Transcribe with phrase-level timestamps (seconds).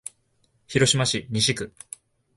[0.65, 1.71] 広島市西区